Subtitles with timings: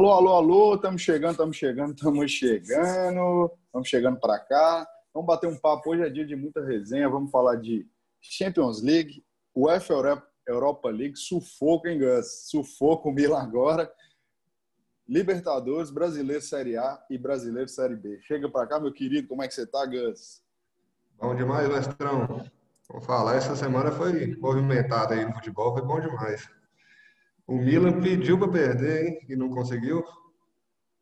[0.00, 4.88] Alô, alô, alô, estamos chegando, estamos chegando, estamos chegando, estamos chegando para cá.
[5.12, 5.90] Vamos bater um papo.
[5.90, 7.06] Hoje é dia de muita resenha.
[7.06, 7.86] Vamos falar de
[8.18, 9.22] Champions League,
[9.54, 9.92] UEFA
[10.46, 12.48] Europa League, sufoco, hein, Gus?
[12.48, 13.92] Sufoco Milan agora.
[15.06, 18.22] Libertadores, Brasileiro Série A e Brasileiro Série B.
[18.22, 20.42] Chega para cá, meu querido, como é que você tá, Gus?
[21.20, 22.42] Bom demais, mestrão.
[22.88, 26.48] Vou falar, essa semana foi movimentada aí no futebol, foi bom demais.
[27.46, 30.04] O Milan pediu para perder, hein, e não conseguiu.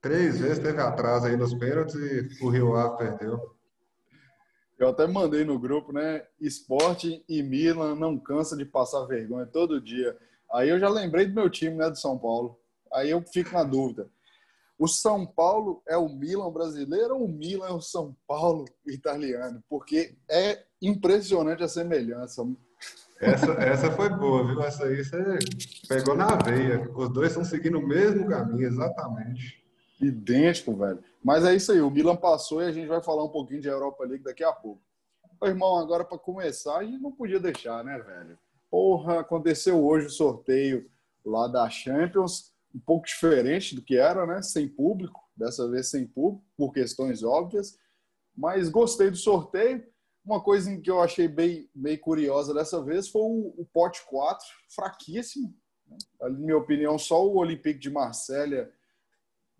[0.00, 3.58] Três vezes teve atraso aí nos pênaltis e o Rio Ave perdeu.
[4.78, 6.24] Eu até mandei no grupo, né?
[6.40, 10.16] Esporte e Milan não cansa de passar vergonha todo dia.
[10.52, 12.58] Aí eu já lembrei do meu time, né, do São Paulo.
[12.92, 14.08] Aí eu fico na dúvida.
[14.78, 19.62] O São Paulo é o Milan brasileiro ou o Milan é o São Paulo italiano?
[19.68, 22.44] Porque é impressionante a semelhança.
[23.20, 24.62] Essa, essa foi boa, viu?
[24.62, 25.38] Essa aí você
[25.88, 26.88] pegou na veia.
[26.94, 29.64] Os dois estão seguindo o mesmo caminho, exatamente.
[30.00, 31.02] Idêntico, velho.
[31.22, 33.68] Mas é isso aí, o Milan passou e a gente vai falar um pouquinho de
[33.68, 34.80] Europa League daqui a pouco.
[35.40, 38.38] Ô, irmão, agora para começar, a gente não podia deixar, né, velho?
[38.70, 40.88] Porra, aconteceu hoje o sorteio
[41.24, 44.42] lá da Champions, um pouco diferente do que era, né?
[44.42, 47.78] Sem público, dessa vez sem público, por questões óbvias.
[48.36, 49.84] Mas gostei do sorteio.
[50.28, 54.46] Uma coisa que eu achei bem, bem curiosa dessa vez foi o, o pote 4,
[54.68, 55.54] fraquíssimo.
[55.86, 55.96] Né?
[56.20, 58.70] Na minha opinião, só o Olympique de Marselha,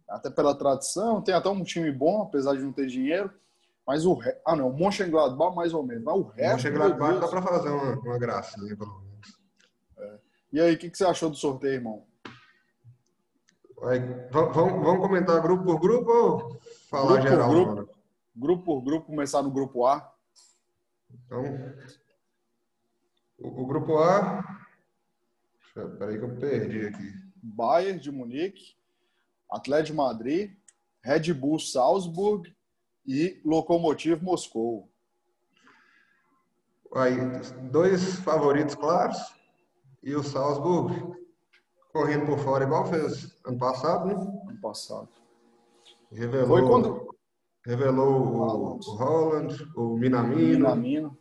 [0.07, 3.33] até pela tradição, tem até um time bom, apesar de não ter dinheiro.
[3.87, 4.37] Mas o re...
[4.45, 6.05] Ah, não, o Mönchengladbach mais ou menos.
[6.05, 6.65] Mas o resto...
[6.65, 9.39] Mönchengladbach dá para fazer uma, uma gracinha, pelo menos.
[9.97, 10.19] É.
[10.53, 12.05] E aí, o que, que você achou do sorteio, irmão?
[14.31, 17.49] Vamos comentar grupo por grupo ou falar grupo geral?
[17.49, 17.95] Por grupo,
[18.37, 20.18] grupo por grupo, começar no grupo A.
[21.13, 21.45] Então,
[23.39, 24.45] o, o grupo A.
[25.99, 27.13] Peraí que eu perdi aqui.
[27.43, 28.77] Bayern de Munique,
[29.51, 30.57] Atlético de Madrid,
[31.03, 32.55] Red Bull Salzburg
[33.07, 34.91] e Lokomotiv Moscou.
[36.95, 37.15] Aí,
[37.71, 39.19] dois favoritos claros
[40.03, 41.17] e o Salzburg
[41.93, 44.15] correndo por fora igual fez ano passado, né?
[44.15, 45.09] Ano passado.
[46.11, 47.18] Revelou, Foi quando...
[47.69, 50.59] revelou o, Holland, o Minamino.
[50.59, 51.19] Minamino.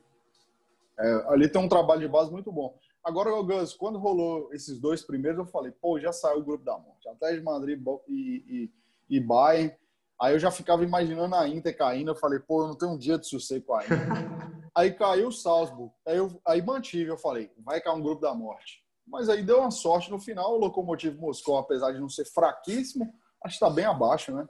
[0.98, 2.74] É, ali tem um trabalho de base muito bom.
[3.04, 6.78] Agora, Gus, quando rolou esses dois primeiros, eu falei, pô, já saiu o grupo da
[6.78, 7.08] morte.
[7.10, 8.72] Atlético de Madrid e,
[9.10, 9.76] e, e Bayern.
[10.20, 12.12] Aí eu já ficava imaginando a Inter caindo.
[12.12, 13.98] Eu falei, pô, eu não tenho um dia de sossego com a Inter.
[14.74, 15.92] aí caiu o Salzburg.
[16.06, 18.82] Aí, eu, aí mantive, eu falei, vai cair um grupo da morte.
[19.06, 20.56] Mas aí deu uma sorte no final.
[20.56, 23.14] O Lokomotiv Moscou, apesar de não ser fraquíssimo,
[23.44, 24.48] acho que está bem abaixo, né?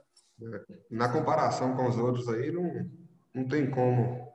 [0.90, 2.88] Na comparação com os outros aí, não,
[3.34, 4.32] não tem como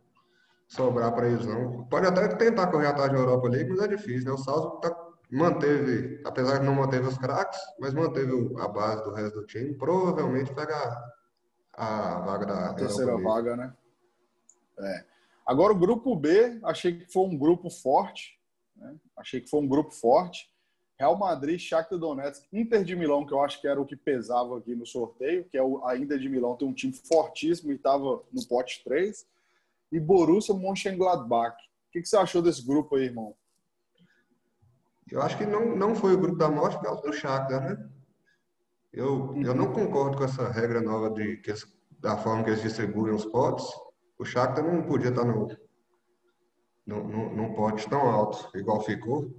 [0.68, 1.86] sobrar para eles, não.
[1.86, 4.32] Pode até tentar correr atrás da Europa League, mas é difícil, né?
[4.32, 4.96] O Salzburg tá,
[5.32, 9.74] manteve, apesar de não manteve os craques, mas manteve a base do resto do time.
[9.76, 10.76] Provavelmente pega
[11.74, 13.74] a, a vaga da a terceira vaga, né?
[14.80, 15.06] É.
[15.46, 18.40] Agora o grupo B, achei que foi um grupo forte,
[18.76, 18.96] né?
[19.18, 20.53] Achei que foi um grupo forte.
[21.00, 24.58] Real Madrid, Shakhtar Donetsk, Inter de Milão, que eu acho que era o que pesava
[24.58, 27.76] aqui no sorteio, que é o, a Inter de Milão tem um time fortíssimo e
[27.76, 29.26] estava no pote 3
[29.92, 31.56] e Borussia Mönchengladbach.
[31.56, 33.36] O que, que você achou desse grupo aí, irmão?
[35.12, 37.90] Eu acho que não, não foi o grupo da morte por causa do Shakhtar, né?
[38.92, 41.54] Eu, eu não concordo com essa regra nova de que
[42.00, 43.66] da forma que eles distribuem os potes.
[44.18, 45.48] O Shakhtar não podia estar no,
[46.86, 49.32] no, no, num pote tão alto, igual ficou,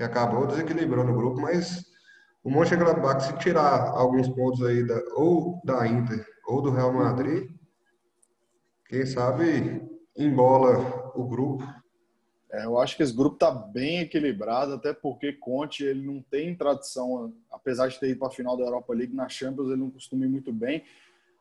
[0.00, 1.84] que acabou desequilibrando o grupo, mas
[2.42, 7.50] o Mönchengladbach, se tirar alguns pontos aí da, ou da Inter ou do Real Madrid,
[8.88, 11.62] quem sabe embola o grupo.
[12.50, 16.56] É, eu acho que esse grupo está bem equilibrado, até porque Conte ele não tem
[16.56, 19.90] tradição, apesar de ter ido para a final da Europa League na Champions, ele não
[19.90, 20.82] costuma ir muito bem.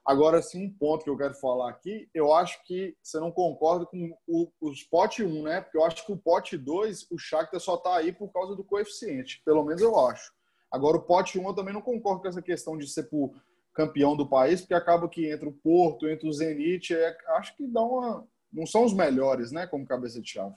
[0.06, 3.86] Agora, sim, um ponto que eu quero falar aqui, eu acho que você não concorda
[3.86, 5.62] com o, os pote 1, né?
[5.62, 8.64] Porque eu acho que o pote 2, o Shakhtar só está aí por causa do
[8.64, 10.32] coeficiente, pelo menos eu acho.
[10.72, 13.32] Agora, o pote 1 eu também não concordo com essa questão de ser por
[13.74, 17.68] campeão do país, porque acaba que entre o Porto, entre o Zenit, é, acho que
[17.68, 20.56] dá uma, não são os melhores, né, como cabeça de chave.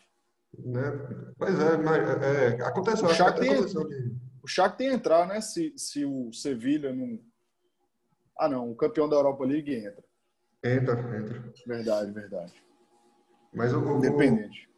[0.59, 0.83] Né?
[1.39, 3.07] Pois é, mas é, aconteceu.
[3.07, 4.77] O Shakhtar tem, de...
[4.77, 7.19] tem entrar, né, se, se o Sevilha não...
[8.39, 10.05] Ah, não, o campeão da Europa League entra.
[10.65, 11.53] Entra, entra.
[11.67, 12.53] Verdade, verdade.
[13.53, 13.99] Mas o...
[13.99, 14.69] Independente.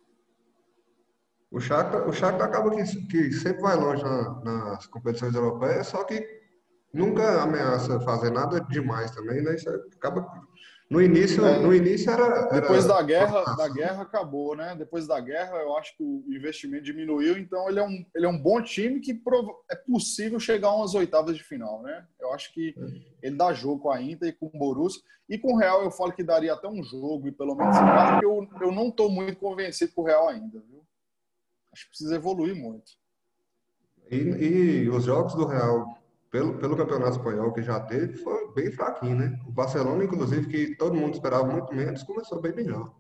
[1.50, 5.86] O, o Shakhtar, o Shakhtar acaba que, que sempre vai longe na, nas competições europeias,
[5.86, 6.26] só que
[6.92, 9.54] nunca ameaça fazer nada demais também, né?
[9.54, 10.26] Isso acaba
[10.94, 14.76] No início, é, no início era, era, Depois da guerra, da guerra acabou, né?
[14.78, 18.28] Depois da guerra, eu acho que o investimento diminuiu, então ele é um, ele é
[18.28, 19.20] um bom time que
[19.68, 22.06] é possível chegar a umas oitavas de final, né?
[22.20, 22.76] Eu acho que
[23.20, 25.02] ele dá jogo com a Inter e com o Borussia.
[25.28, 28.24] E com o Real eu falo que daria até um jogo, e pelo menos porque
[28.24, 30.86] eu, eu não estou muito convencido com o Real ainda, viu?
[31.72, 32.92] Acho que precisa evoluir muito.
[34.08, 35.98] E, e os jogos do Real
[36.34, 39.38] pelo, pelo campeonato espanhol que já teve, foi bem fraquinho, né?
[39.46, 42.92] O Barcelona, inclusive, que todo mundo esperava muito menos, começou bem melhor.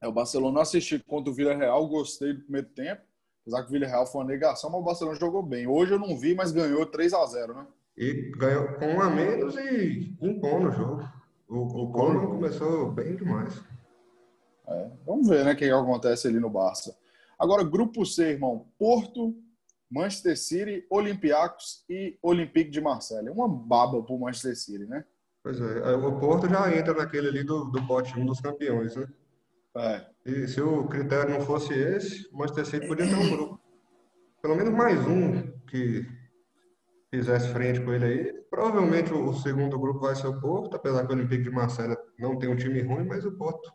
[0.00, 3.02] É, o Barcelona assisti contra o Villarreal, gostei do primeiro tempo.
[3.42, 5.68] Apesar que o Villarreal foi uma negação, mas o Barcelona jogou bem.
[5.68, 7.66] Hoje eu não vi, mas ganhou 3 a 0 né?
[7.96, 11.08] E ganhou com um a menos e impondo o jogo.
[11.48, 13.62] O, o Coleman começou bem demais.
[14.66, 16.96] É, vamos ver, né, o que acontece ali no Barça.
[17.38, 18.66] Agora, grupo C, irmão.
[18.76, 19.32] Porto,
[19.92, 23.28] Manchester City, Olympiacos e Olympique de Marseille.
[23.28, 25.04] Uma baba pro Manchester City, né?
[25.42, 29.06] Pois é, o Porto já entra naquele ali do, do pote 1 dos campeões, né?
[29.76, 30.06] É.
[30.24, 33.60] E se o critério não fosse esse, o Manchester City podia ter um grupo.
[34.40, 36.06] Pelo menos mais um que
[37.10, 38.32] fizesse frente com ele aí.
[38.48, 42.38] Provavelmente o segundo grupo vai ser o Porto, apesar que o Olympique de Marseille não
[42.38, 43.70] tem um time ruim, mas o Porto.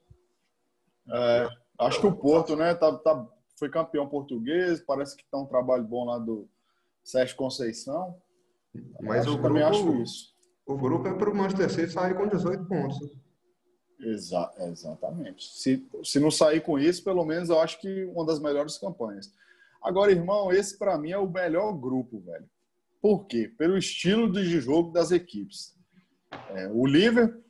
[1.09, 1.47] É,
[1.79, 3.27] acho que o Porto, né, tá, tá
[3.57, 6.47] foi campeão português, parece que está um trabalho bom lá do
[7.03, 8.15] Sérgio Conceição.
[9.01, 10.35] Mas acho, o grupo, também acho isso.
[10.65, 13.15] O grupo é para o Manchester City sair com 18 pontos.
[13.99, 15.43] Exa exatamente.
[15.43, 19.33] Se, se não sair com isso, pelo menos eu acho que uma das melhores campanhas.
[19.81, 22.47] Agora, irmão, esse para mim é o melhor grupo, velho.
[23.01, 23.51] Por quê?
[23.57, 25.75] Pelo estilo de jogo das equipes.
[26.49, 27.43] É, o Liverpool,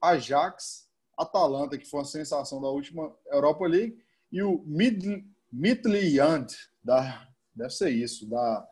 [0.00, 3.98] Ajax, Atalanta, que foi a sensação da última Europa League,
[4.30, 7.28] e o Mid Midtjylland, da
[7.58, 8.66] deve ser isso, da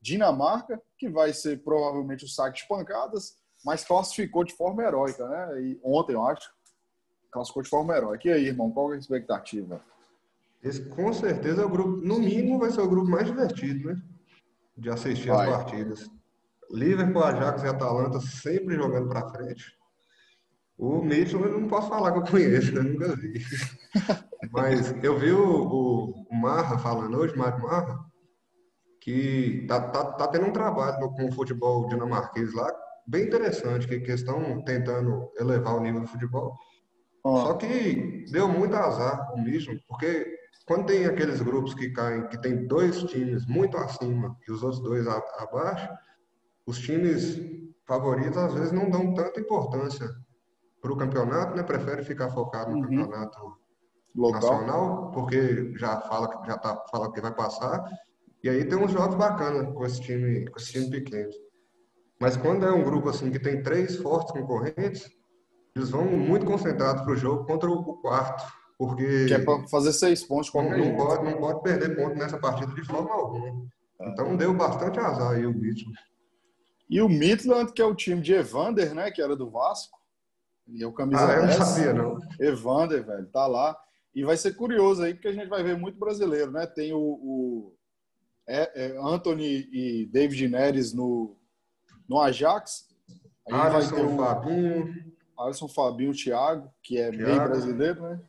[0.00, 5.62] Dinamarca, que vai ser provavelmente o saque de pancadas, mas classificou de forma heróica, né?
[5.62, 6.50] E ontem, eu acho,
[7.30, 8.28] classificou de forma heróica.
[8.28, 9.80] E aí, irmão, qual é a expectativa?
[10.62, 14.02] Esse com certeza é o grupo, no mínimo, vai ser o grupo mais divertido, né?
[14.76, 15.48] De assistir vai.
[15.48, 16.10] as partidas.
[16.70, 19.78] Liverpool, Ajax e Atalanta sempre jogando para frente.
[20.76, 22.82] O Mitchell eu não posso falar que eu conheço, né?
[22.82, 23.44] Nunca vi.
[24.54, 27.98] Mas eu vi o, o Marra falando hoje, Mário Marra,
[29.00, 32.72] que tá, tá, tá tendo um trabalho com o futebol dinamarquês lá,
[33.04, 36.56] bem interessante, que, que estão tentando elevar o nível do futebol.
[37.26, 40.24] Só que deu muito azar o mesmo, porque
[40.66, 44.80] quando tem aqueles grupos que caem, que tem dois times muito acima e os outros
[44.82, 45.88] dois a, abaixo,
[46.64, 47.40] os times
[47.88, 50.08] favoritos às vezes não dão tanta importância
[50.80, 51.62] para o campeonato, né?
[51.64, 52.82] Prefere ficar focado no uhum.
[52.82, 53.63] campeonato
[54.14, 54.40] Local.
[54.40, 57.84] nacional, porque já fala que já tá fala que vai passar.
[58.42, 61.30] E aí tem uns jogos bacanas com esse time, com esse time pequeno.
[62.20, 65.10] Mas quando é um grupo assim que tem três fortes concorrentes,
[65.74, 68.44] eles vão muito concentrados para o jogo contra o quarto,
[68.78, 72.38] porque que é para fazer seis pontos não, não pode não pode perder ponto nessa
[72.38, 73.66] partida de forma alguma.
[74.00, 74.08] É.
[74.10, 75.98] Então deu bastante azar aí o Midland.
[76.88, 79.98] E o Midland, que é o time de Evander, né, que era do Vasco,
[80.68, 82.18] e é o camisa ah, eu não sabia, não.
[82.38, 83.76] Evander, velho, tá lá.
[84.14, 86.66] E vai ser curioso aí, porque a gente vai ver muito brasileiro, né?
[86.66, 87.74] Tem o, o
[88.46, 91.36] é, é Anthony e David Neres no,
[92.08, 92.88] no Ajax.
[93.50, 95.14] Alisson, vai ter o Fabinho.
[95.38, 97.26] Alisson, Fabinho, Thiago, que é Thiago.
[97.26, 98.20] meio brasileiro, né?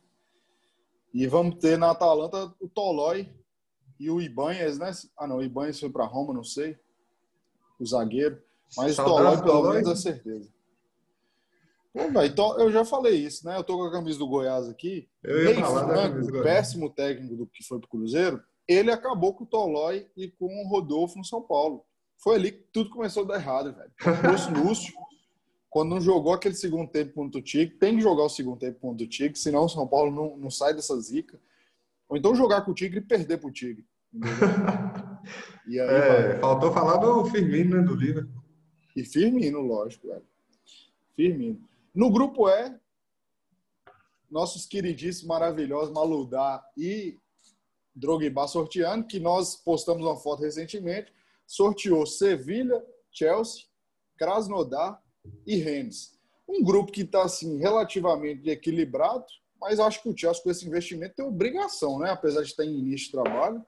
[1.13, 3.29] E vamos ter na Atalanta o Tolói
[3.99, 4.91] e o Ibanez, né?
[5.17, 6.77] Ah, não, o Ibanez foi para Roma, não sei.
[7.79, 8.41] O zagueiro.
[8.75, 10.54] Mas o Tolói, pelo menos, é certeza.
[12.25, 13.57] Então, eu já falei isso, né?
[13.57, 15.07] Eu tô com a camisa do Goiás aqui.
[15.23, 19.43] Eu ia falar Franco, do péssimo técnico do que foi pro Cruzeiro, ele acabou com
[19.43, 21.85] o Tolói e com o Rodolfo no São Paulo.
[22.17, 23.91] Foi ali que tudo começou a dar errado, velho.
[24.59, 24.93] O Lúcio,
[25.69, 28.79] quando não jogou aquele segundo tempo contra o Tigre, tem que jogar o segundo tempo
[28.79, 31.39] contra o Tigre, senão o São Paulo não, não sai dessa zica.
[32.09, 33.85] Ou então jogar com o Tigre e perder pro Tigre.
[35.67, 38.43] aí, é, faltou falar do Firmino, né, do Liverpool.
[38.95, 40.23] E Firmino, lógico, velho.
[41.15, 41.59] Firmino.
[41.95, 42.77] No grupo E,
[44.29, 47.17] nossos queridíssimos, maravilhosos Maludá e
[47.95, 51.13] Drogba sorteando, que nós postamos uma foto recentemente,
[51.47, 53.63] sorteou Sevilha, Chelsea,
[54.17, 55.01] Krasnodar
[55.47, 56.19] e Rennes.
[56.45, 59.25] Um grupo que está assim, relativamente equilibrado,
[59.57, 62.09] mas acho que o Chelsea, com esse investimento, tem obrigação, né?
[62.09, 63.65] apesar de estar em início de trabalho,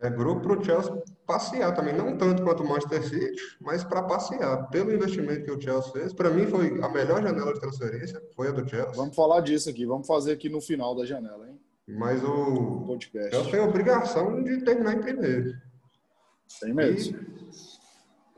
[0.00, 4.02] é grupo para o Chelsea passear também, não tanto quanto o Manchester City, mas para
[4.02, 4.68] passear.
[4.68, 8.48] Pelo investimento que o Chelsea fez, para mim foi a melhor janela de transferência, foi
[8.48, 8.92] a do Chelsea.
[8.92, 11.58] Vamos falar disso aqui, vamos fazer aqui no final da janela, hein?
[11.88, 13.30] Mas o podcast.
[13.30, 15.54] Chelsea tem a obrigação de terminar em primeiro.
[16.60, 17.18] Tem mesmo.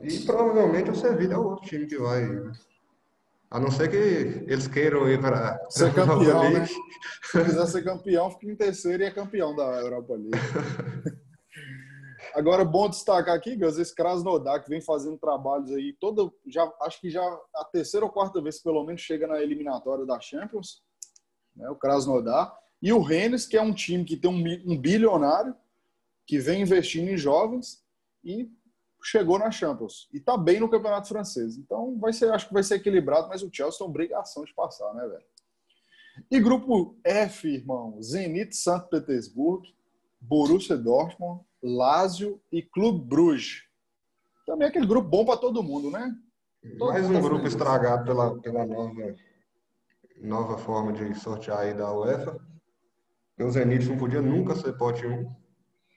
[0.01, 2.25] E, e provavelmente o Sevilla é o outro time que vai
[3.51, 6.65] A não ser que eles queiram ir para ser campeão, né?
[6.65, 11.19] Se quiser ser campeão, fica em terceiro e é campeão da Europa League.
[12.33, 17.01] Agora, bom destacar aqui, Gus, esse Krasnodar que vem fazendo trabalhos aí, toda, já, acho
[17.01, 17.23] que já
[17.55, 20.83] a terceira ou quarta vez, pelo menos, chega na eliminatória da Champions,
[21.55, 22.57] né, o Krasnodar.
[22.81, 25.55] E o Rennes, que é um time que tem um, um bilionário,
[26.25, 27.83] que vem investindo em jovens
[28.23, 28.49] e
[29.03, 31.57] chegou na Champions e tá bem no Campeonato Francês.
[31.57, 34.93] Então vai ser, acho que vai ser equilibrado, mas o Chelsea tem obrigação de passar,
[34.93, 35.23] né, velho?
[36.29, 39.65] E grupo F, irmão, Zenit Santo Petersburgo,
[40.19, 43.63] Borussia Dortmund, Lazio e Clube Bruges.
[44.45, 46.13] Também é aquele grupo bom para todo mundo, né?
[46.77, 49.15] Todo Mais um tá grupo estragado pela, pela nova,
[50.21, 52.39] nova forma de sortear aí da UEFA.
[53.39, 55.35] O Zenit não podia nunca ser pote 1.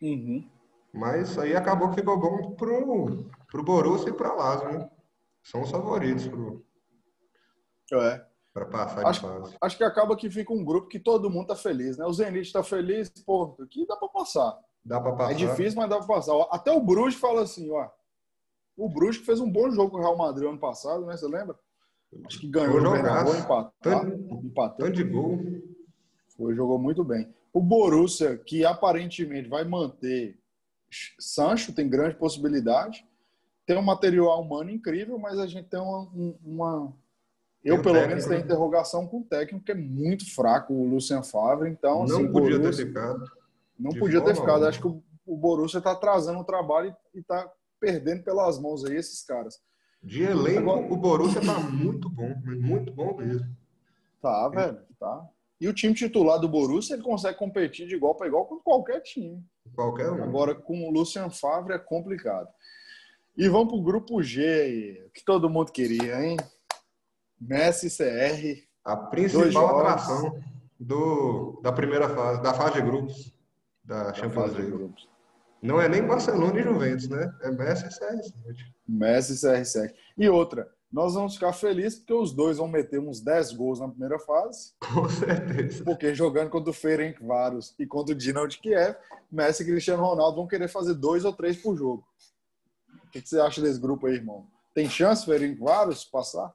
[0.03, 0.49] Uhum.
[0.93, 4.91] Mas aí acabou que ficou bom pro, pro Borussia e pra Lazio, né?
[5.43, 6.65] São os favoritos pro,
[7.95, 8.25] é.
[8.53, 9.57] para passar acho, de fase.
[9.61, 12.05] Acho que acaba que fica um grupo que todo mundo tá feliz, né?
[12.05, 14.57] O Zenit tá feliz, pô, aqui dá para passar.
[14.85, 15.33] Dá para passar.
[15.33, 16.33] É difícil, mas dá para passar.
[16.51, 17.89] Até o Bruges fala assim, ó.
[18.77, 21.17] O Bruges fez um bom jogo com o Real Madrid ano passado, né?
[21.17, 21.57] Você lembra?
[22.27, 23.73] Acho que ganhou o Bernabéu, empatou.
[23.81, 25.39] Tanto, tanto de gol.
[26.37, 27.33] Foi, jogou muito bem.
[27.53, 30.39] O Borussia, que aparentemente vai manter
[31.19, 33.07] Sancho, tem grande possibilidade.
[33.65, 36.09] Tem um material humano incrível, mas a gente tem uma.
[36.45, 36.93] uma...
[37.65, 38.45] Eu, pelo técnico, menos, tenho né?
[38.45, 41.71] interrogação com o técnico, que é muito fraco, o Lucien Favre.
[41.71, 43.25] Então, não assim, podia Borussia, ter ficado.
[43.83, 44.65] Não podia ter ficado.
[44.65, 48.97] Acho que o, o Borussia está atrasando o trabalho e está perdendo pelas mãos aí
[48.97, 49.59] esses caras.
[50.01, 53.47] De elenco, Agora, o Borussia está muito bom, muito bom mesmo.
[54.21, 55.29] Tá, velho, tá.
[55.61, 59.01] E o time titular do Borussia, ele consegue competir de igual para igual com qualquer
[59.01, 59.45] time.
[59.75, 60.23] Qualquer um.
[60.23, 62.49] Agora, com o Lucian Favre é complicado.
[63.37, 66.37] E vamos para o grupo G aí, que todo mundo queria, hein?
[67.41, 68.67] Messi CR.
[68.85, 70.41] A principal atração
[70.79, 73.33] do, da primeira fase, da fase de grupos
[73.85, 74.95] da Champions League.
[75.63, 77.33] Não é nem Barcelona e Juventus, né?
[77.43, 78.33] É Messi e CR7.
[78.89, 79.95] Messi e CR7.
[80.19, 83.89] E outra, nós vamos ficar felizes porque os dois vão meter uns 10 gols na
[83.89, 84.73] primeira fase.
[84.93, 85.85] Com certeza.
[85.85, 88.97] Porque jogando contra o Ferenc Varos e contra o Dinamo de Kiev,
[89.31, 92.05] Messi e Cristiano Ronaldo vão querer fazer dois ou três por jogo.
[93.05, 94.47] O que você acha desse grupo aí, irmão?
[94.75, 96.53] Tem chance Ferenc Varos passar?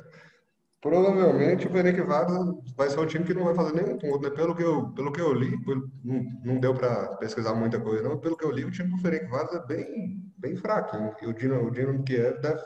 [0.81, 4.31] Provavelmente o Ferenc Varos vai ser um time que não vai fazer nenhum ponto, né?
[4.31, 5.55] Pelo que eu, pelo que eu li,
[6.03, 8.17] não, não deu para pesquisar muita coisa, não.
[8.17, 11.15] Pelo que eu li, o time do Ferenc Varos é bem, bem fraquinho.
[11.21, 12.59] E o Dinamo, o Dinamo Kiev deve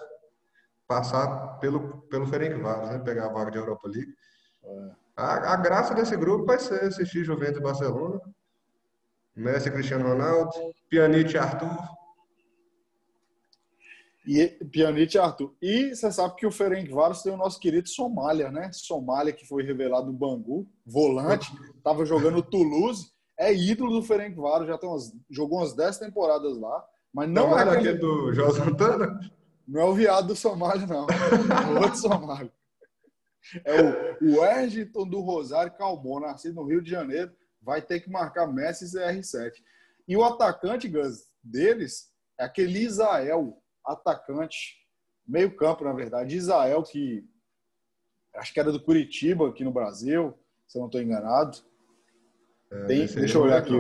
[0.88, 3.00] passar pelo, pelo Ferenc Varos, né?
[3.00, 4.14] Pegar a vaga de Europa League.
[4.64, 4.92] É.
[5.18, 8.22] A, a, graça desse grupo vai ser assistir Juventus e Barcelona,
[9.36, 10.52] Messi Cristiano Ronaldo,
[10.90, 11.78] Pjanic e Arthur,
[14.28, 15.54] e Pjanic Arthur.
[15.62, 18.72] E você sabe que o Ferencváros tem o nosso querido Somália, né?
[18.74, 24.78] Somália, que foi revelado no Bangu, volante, estava jogando Toulouse, é ídolo do Ferencváros, já
[24.78, 26.84] tem umas, jogou umas 10 temporadas lá.
[27.14, 29.20] Mas não, é aquele do João Santana?
[29.68, 31.08] Não é o viado do Somália, não.
[31.08, 32.52] É o outro Somália.
[33.64, 38.10] É o, o Ergiton do Rosário Calmon, nascido no Rio de Janeiro, vai ter que
[38.10, 39.52] marcar Messi e CR7.
[40.08, 44.78] E o atacante, Gus, deles é aquele Isael, atacante,
[45.28, 47.28] meio campo, na verdade, Israel, que
[48.36, 50.34] acho que era do Curitiba, aqui no Brasil,
[50.68, 51.58] se eu não estou enganado.
[52.72, 53.74] É, Tem, deixa eu olhar aqui,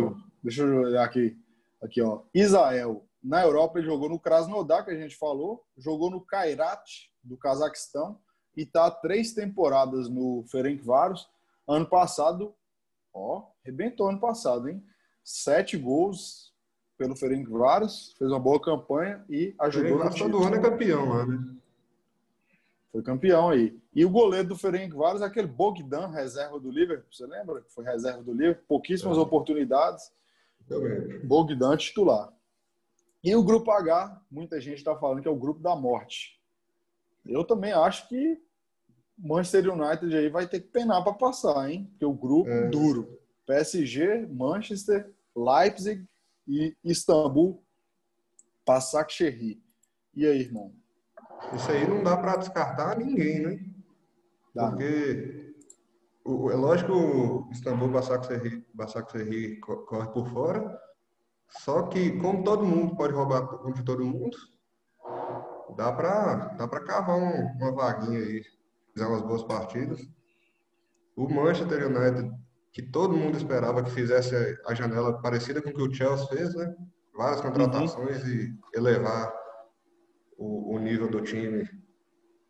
[0.43, 1.37] deixa eu olhar aqui,
[1.81, 2.21] aqui, ó.
[2.33, 7.37] Israel, na Europa ele jogou no Krasnodar, que a gente falou, jogou no Kairat, do
[7.37, 8.19] Cazaquistão,
[8.55, 11.27] e está três temporadas no Ferencváros.
[11.67, 12.55] Ano passado,
[13.13, 14.85] ó, arrebentou ano passado, hein?
[15.23, 16.44] Sete gols,
[16.97, 20.31] pelo Ferencváros, fez uma boa campanha e ajudou no título.
[20.31, 21.55] Todo ano é campeão lá, né?
[22.91, 23.77] Foi campeão aí.
[23.93, 27.63] E o goleiro do Ferencváros é aquele Bogdan, reserva do Liverpool, você lembra?
[27.69, 29.21] Foi reserva do Liverpool, pouquíssimas é.
[29.21, 30.11] oportunidades.
[31.23, 32.33] Bogdan titular.
[33.23, 36.39] E o grupo H, muita gente está falando que é o grupo da morte.
[37.25, 38.41] Eu também acho que
[39.17, 41.87] Manchester United aí vai ter que penar para passar, hein?
[41.91, 42.69] Porque o grupo é.
[42.69, 43.19] duro.
[43.45, 46.05] PSG, Manchester, Leipzig
[46.47, 47.63] e Istambul,
[49.09, 49.61] Cherry.
[50.13, 50.73] E aí, irmão?
[51.53, 53.59] Isso aí não dá para descartar ninguém, né?
[54.53, 54.69] Dá.
[54.69, 55.53] Porque
[56.23, 57.91] o, é lógico que o Istambul,
[59.11, 60.81] Cherry corre por fora,
[61.49, 64.37] só que como todo mundo pode roubar de todo mundo,
[65.75, 68.43] dá para dá para cavar um, uma vaguinha aí,
[68.93, 70.01] fizer umas boas partidas.
[71.15, 72.31] O Manchester United
[72.75, 76.53] que todo mundo esperava que fizesse a janela parecida com o que o Chelsea fez,
[76.53, 76.75] né?
[77.15, 78.29] Várias contratações uhum.
[78.29, 79.33] e elevar
[80.37, 81.65] o, o, nível do time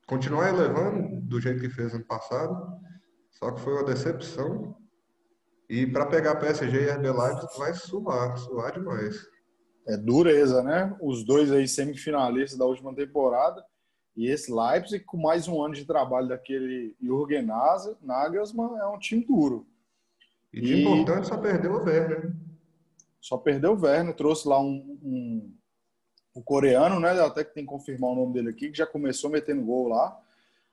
[0.08, 2.58] continuar elevando do jeito que fez ano passado,
[3.30, 4.76] só que foi uma decepção.
[5.70, 9.28] E para pegar PSG e RB Leipzig vai suar, suar demais.
[9.88, 10.98] É dureza, né?
[11.02, 13.64] Os dois aí semifinalistas da última temporada.
[14.18, 17.46] E esse Leipzig, com mais um ano de trabalho daquele Jürgen
[18.02, 19.68] Nagelsmann, é um time duro.
[20.56, 20.82] E de e...
[20.82, 22.34] importante só perdeu o Werner.
[23.20, 25.54] Só perdeu o Werner, trouxe lá um, um,
[26.38, 27.12] um, coreano, né?
[27.20, 30.18] Até que tem que confirmar o nome dele aqui, que já começou metendo gol lá.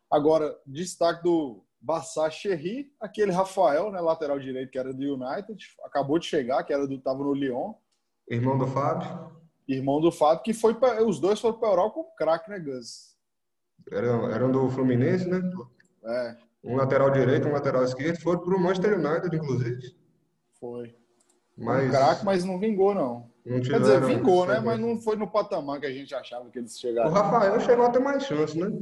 [0.08, 6.18] Agora, destaque do Bassá Cherry, aquele Rafael, né, lateral direito, que era do United, acabou
[6.18, 7.72] de chegar, que era do tava no Lyon.
[8.28, 9.32] Irmão do Fábio.
[9.66, 12.60] Irmão do Fábio, que foi pra, os dois foram para a Europa como craque, né,
[12.60, 13.16] Gus?
[13.90, 15.40] Eram, eram do Fluminense, né?
[16.04, 16.51] É.
[16.64, 19.96] Um lateral direito, um lateral esquerdo, foram para o Manchester United, inclusive.
[20.60, 20.94] Foi.
[21.56, 21.88] Mas...
[21.88, 23.30] Um craque, mas não vingou, não.
[23.44, 24.60] não Quer dizer, vingou, né?
[24.60, 27.10] Mas não foi no patamar que a gente achava que eles chegaram.
[27.10, 28.72] O Rafael chegou a ter mais chance, né?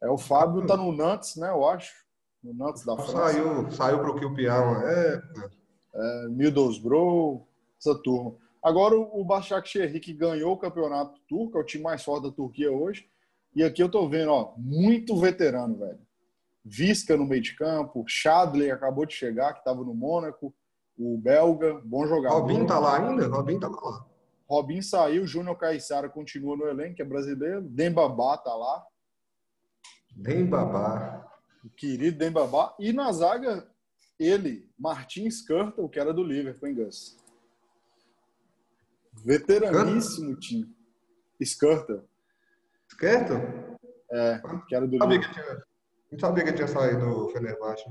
[0.00, 1.50] É, o Fábio tá no Nantes, né?
[1.50, 2.04] Eu acho.
[2.42, 3.12] No Nantes da França.
[3.12, 5.50] Saiu, saiu pro QPA uma época.
[5.94, 7.46] É, Middlesbrough,
[7.78, 8.34] essa turma.
[8.62, 12.70] Agora o Başakşehir que ganhou o campeonato turco, é o time mais forte da Turquia
[12.70, 13.08] hoje.
[13.54, 15.98] E aqui eu tô vendo, ó, muito veterano, velho.
[16.64, 20.54] Visca no meio de campo, Chadley acabou de chegar, que estava no Mônaco,
[20.96, 22.38] o belga, bom jogador.
[22.40, 23.26] Robin tá lá ainda?
[23.26, 24.06] Robin tá lá.
[24.48, 27.62] Robin saiu, Júnior Caissara continua no elenco, que é brasileiro.
[27.62, 28.84] Dembabá tá lá.
[30.14, 31.26] Dembabá.
[31.64, 32.74] O querido Dembabá.
[32.78, 33.68] E na zaga,
[34.18, 37.18] ele, Martins Skirtle, que era do Liverpool, hein, Gus?
[39.24, 40.74] Veteraníssimo time.
[41.40, 42.02] Skirtle.
[42.90, 43.76] Skirtle?
[44.12, 45.73] É, que era do Liverpool.
[46.14, 47.84] Não sabia que tinha saído do Fenerbahçe.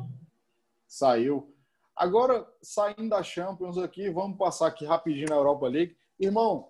[0.87, 1.53] Saiu.
[1.93, 5.95] Agora, saindo da Champions aqui, vamos passar aqui rapidinho na Europa League.
[6.17, 6.69] Irmão,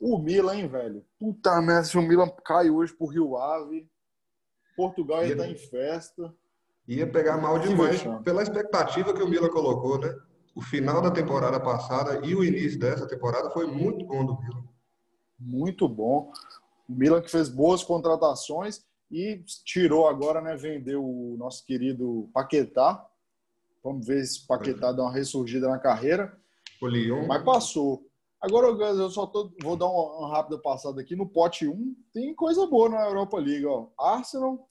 [0.00, 1.04] o Milan, hein, velho?
[1.18, 3.88] Puta merda, se o Milan cai hoje pro Rio Ave,
[4.76, 6.34] Portugal ia estar tá em festa.
[6.86, 10.14] Ia pegar mal demais pela expectativa que o Milan colocou, né?
[10.54, 14.64] O final da temporada passada e o início dessa temporada foi muito bom do Milan.
[15.38, 16.30] Muito bom.
[16.86, 20.56] O Milan que fez boas contratações e tirou agora, né?
[20.56, 23.06] Vendeu o nosso querido Paquetá.
[23.84, 26.34] Vamos ver se Paquetá dá uma ressurgida na carreira.
[26.80, 27.26] O Lyon.
[27.26, 28.08] Mas passou.
[28.40, 31.14] Agora, eu só tô, vou dar uma, uma, rápida passada aqui.
[31.14, 33.66] No pote 1, tem coisa boa na Europa League.
[33.66, 33.88] Ó.
[33.98, 34.68] Arsenal,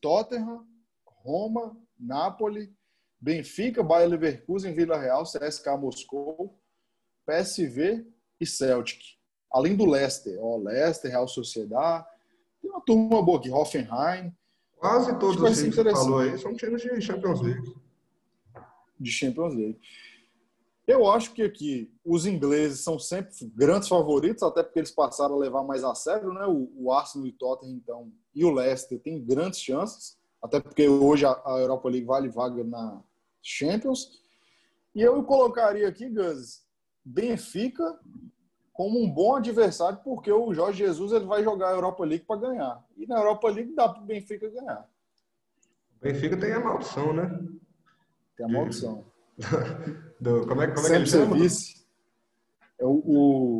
[0.00, 0.66] Tottenham,
[1.04, 2.74] Roma, Napoli,
[3.20, 6.58] Benfica, Bayer Leverkusen, Vila Real, CSK Moscou,
[7.26, 8.06] PSV
[8.40, 9.00] e Celtic.
[9.52, 10.38] Além do Leicester.
[10.40, 12.06] Ó, Leicester, Real Sociedade,
[12.66, 14.34] tem uma turma boa aqui, Hoffenheim.
[14.76, 17.74] Quase todos os times que você falou aí são times de Champions League.
[18.98, 19.78] De Champions League.
[20.86, 25.38] Eu acho que aqui os ingleses são sempre grandes favoritos, até porque eles passaram a
[25.38, 26.46] levar mais a sério, né?
[26.46, 30.86] O, o Arsenal e o Tottenham, então, e o Leicester têm grandes chances, até porque
[30.88, 33.02] hoje a, a Europa League vale vaga na
[33.42, 34.20] Champions.
[34.94, 36.62] E eu colocaria aqui, Gus,
[37.04, 37.98] Benfica
[38.76, 42.40] como um bom adversário, porque o Jorge Jesus ele vai jogar a Europa League para
[42.40, 42.84] ganhar.
[42.94, 44.86] E na Europa League dá para o Benfica ganhar.
[45.96, 47.40] O Benfica tem a maldição, né?
[48.36, 49.02] Tem a maldição.
[50.20, 51.36] Do, como é, como é que ele chama?
[51.36, 51.86] Vice.
[52.78, 53.02] É o,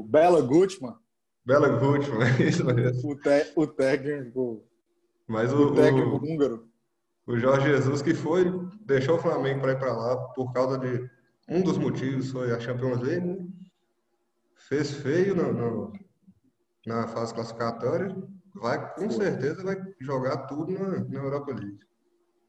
[0.00, 0.96] o Bela Gutmann.
[1.44, 3.10] Bela Gutmann, é isso mesmo.
[3.10, 4.64] O, te, o técnico.
[5.26, 6.68] Mas o, o técnico o, húngaro.
[7.26, 8.44] O Jorge Jesus que foi,
[8.84, 11.08] deixou o Flamengo para ir para lá por causa de.
[11.48, 13.38] Um dos motivos foi a Champions League, né?
[14.68, 15.92] Fez feio no, no,
[16.86, 18.14] na fase classificatória,
[18.54, 21.78] vai com certeza vai jogar tudo na, na Europa League.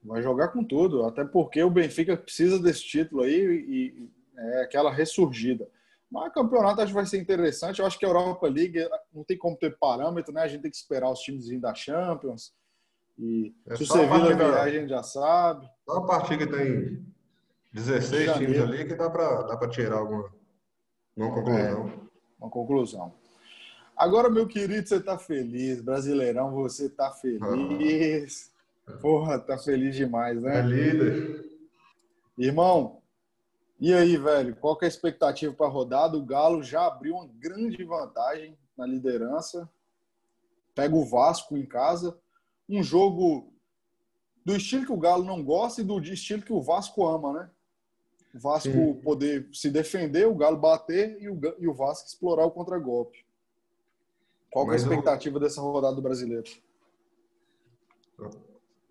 [0.04, 4.92] Vai jogar com tudo, até porque o Benfica precisa desse título aí e, é aquela
[4.92, 5.68] ressurgida.
[6.10, 7.80] Mas o campeonato acho que vai ser interessante.
[7.80, 8.78] Eu acho que a Europa League
[9.14, 10.42] não tem como ter parâmetro, né?
[10.42, 12.54] A gente tem que esperar os times virem da Champions.
[13.18, 15.68] E é se o Sevilla vier, a gente já sabe.
[15.90, 17.04] Só a partir que tem
[17.74, 20.32] 16 times ali que dá para dá tirar alguma,
[21.18, 21.92] uma conclusão.
[22.04, 22.07] É
[22.40, 23.14] uma conclusão.
[23.96, 25.82] Agora, meu querido, você tá feliz.
[25.82, 28.52] Brasileirão, você tá feliz.
[29.02, 30.60] Porra, tá feliz demais, né?
[30.60, 31.46] É líder.
[32.38, 33.02] Irmão,
[33.80, 34.56] e aí, velho?
[34.56, 36.18] Qual que é a expectativa para a rodada?
[36.18, 39.70] O Galo já abriu uma grande vantagem na liderança.
[40.74, 42.18] Pega o Vasco em casa.
[42.70, 43.52] Um jogo
[44.46, 47.50] do estilo que o Galo não gosta e do estilo que o Vasco ama, né?
[48.34, 48.94] O Vasco Sim.
[48.96, 53.26] poder se defender, o Galo bater e o, e o Vasco explorar o contragolpe.
[54.52, 55.40] Qual é a expectativa eu...
[55.40, 56.50] dessa rodada do brasileiro?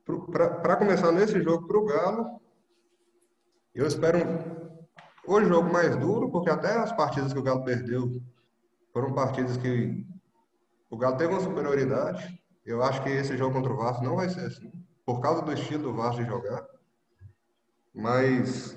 [0.04, 2.40] Para começar nesse jogo para o Galo,
[3.74, 8.22] eu espero um, o jogo mais duro, porque até as partidas que o Galo perdeu
[8.92, 10.06] foram partidas que
[10.88, 14.28] o Galo teve uma superioridade, Eu acho que esse jogo contra o Vasco não vai
[14.28, 14.72] ser assim,
[15.04, 16.66] por causa do estilo do Vasco de jogar.
[17.92, 18.76] Mas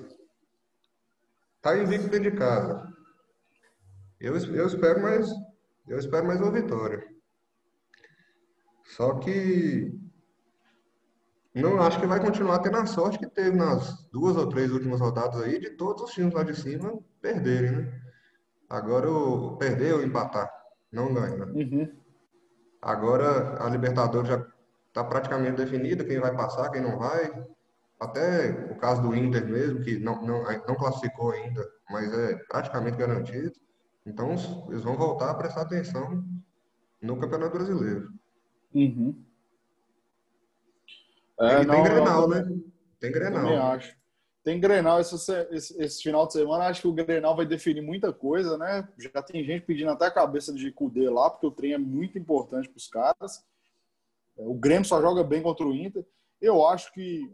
[1.60, 2.86] tá invicto dentro de casa.
[4.20, 5.28] Eu, eu espero mais,
[5.88, 7.06] eu espero mais uma vitória.
[8.84, 9.98] Só que
[11.54, 15.00] não acho que vai continuar tendo a sorte que teve nas duas ou três últimas
[15.00, 18.00] rodadas aí de todos os times lá de cima perderem, né?
[18.68, 20.48] Agora o perder ou empatar,
[20.92, 21.44] não ganha.
[21.46, 21.92] Uhum.
[22.80, 24.46] Agora a Libertadores já
[24.88, 27.30] está praticamente definida, quem vai passar, quem não vai.
[28.00, 32.96] Até o caso do Inter mesmo, que não, não, não classificou ainda, mas é praticamente
[32.96, 33.52] garantido.
[34.06, 34.30] Então
[34.70, 36.24] eles vão voltar a prestar atenção
[37.02, 38.10] no Campeonato Brasileiro.
[38.74, 39.22] Uhum.
[41.38, 42.60] É, e não, tem Grenal, não, né?
[42.98, 43.42] Tem Grenal.
[43.42, 44.00] Também acho.
[44.42, 45.14] Tem Grenal esse,
[45.50, 46.64] esse, esse, final de semana.
[46.66, 48.88] Acho que o Grenal vai definir muita coisa, né?
[48.98, 52.18] Já tem gente pedindo até a cabeça de Cudê lá, porque o trem é muito
[52.18, 53.44] importante para os caras.
[54.38, 56.06] É, o Grêmio só joga bem contra o Inter.
[56.40, 57.30] Eu acho que.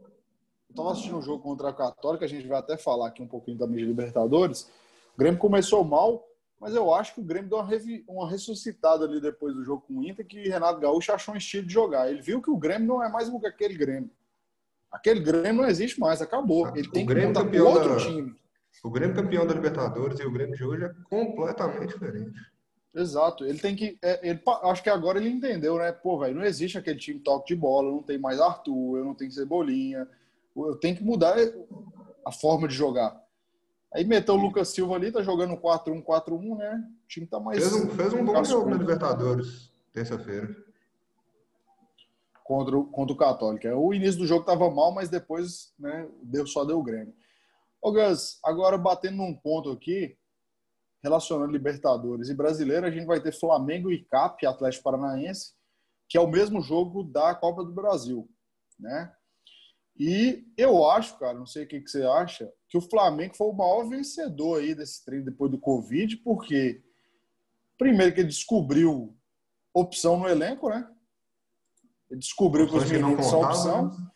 [0.76, 3.56] Estava assistindo um jogo contra a Católica, a gente vai até falar aqui um pouquinho
[3.56, 4.70] também de Libertadores.
[5.14, 6.22] O Grêmio começou mal,
[6.60, 7.68] mas eu acho que o Grêmio deu uma,
[8.06, 11.66] uma ressuscitada ali depois do jogo com o Inter, que Renato Gaúcho achou um estilo
[11.66, 12.10] de jogar.
[12.10, 14.10] Ele viu que o Grêmio não é mais o que aquele Grêmio.
[14.92, 16.68] Aquele Grêmio não existe mais, acabou.
[16.76, 17.96] Ele tem o Grêmio que montar outro da...
[17.96, 18.34] time.
[18.84, 22.38] O Grêmio campeão da Libertadores e o Grêmio de hoje é completamente diferente.
[22.94, 23.46] Exato.
[23.46, 23.98] Ele tem que.
[24.02, 25.90] É, ele, acho que agora ele entendeu, né?
[25.90, 29.14] Pô, velho, não existe aquele time toque de bola, não tem mais Arthur, eu não
[29.14, 30.06] tenho Cebolinha.
[30.56, 31.36] Eu tenho que mudar
[32.24, 33.20] a forma de jogar.
[33.92, 36.84] Aí meteu o Lucas Silva ali, tá jogando 4-1, 4-1, né?
[37.04, 37.58] O time tá mais.
[37.58, 40.54] Fez um, fez um bom jogo na Libertadores, terça-feira.
[42.44, 43.66] Contra, contra o Católico.
[43.68, 47.14] O início do jogo tava mal, mas depois né, deu, só deu o Grêmio.
[47.82, 50.16] Ô Gus, agora batendo num ponto aqui,
[51.02, 55.54] relacionando Libertadores e Brasileiro, a gente vai ter Flamengo e CAP, Atlético Paranaense,
[56.08, 58.28] que é o mesmo jogo da Copa do Brasil,
[58.78, 59.12] né?
[59.98, 63.46] E eu acho, cara, não sei o que, que você acha, que o Flamengo foi
[63.46, 66.82] o maior vencedor aí desse treino depois do Covid, porque
[67.78, 69.16] primeiro que ele descobriu
[69.72, 70.86] opção no elenco, né?
[72.10, 73.88] Ele descobriu que os meninos são opção.
[73.88, 74.06] Né?